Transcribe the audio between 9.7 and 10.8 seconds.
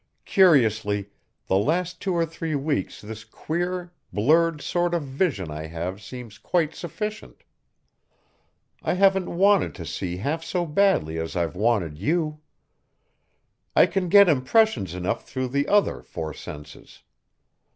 to see half so